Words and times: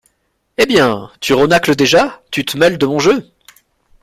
Eh 0.57 0.65
bien! 0.65 1.11
tu 1.19 1.35
renâcles 1.35 1.75
déjà! 1.75 2.23
tu 2.31 2.43
te 2.43 2.57
mêles 2.57 2.79
de 2.79 2.87
mon 2.87 2.97
jeu! 2.97 3.29